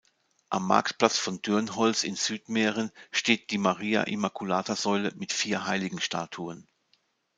Am 0.49 0.65
Marktplatz 0.65 1.19
von 1.19 1.43
Dürnholz 1.43 2.03
in 2.03 2.15
Südmähren 2.15 2.91
steht 3.11 3.51
die 3.51 3.59
Maria-Immaculata-Säule 3.59 5.11
mit 5.15 5.31
vier 5.31 5.67
Heiligenstatuen. 5.67 6.67